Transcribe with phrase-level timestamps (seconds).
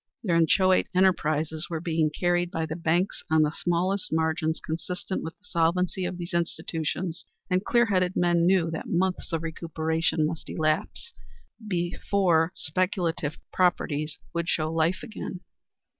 [0.23, 5.37] Their inchoate enterprises were being carried by the banks on the smallest margins consistent with
[5.37, 10.49] the solvency of those institutions, and clear headed men knew that months of recuperation must
[10.49, 11.13] elapse
[11.67, 15.41] before speculative properties would show life again.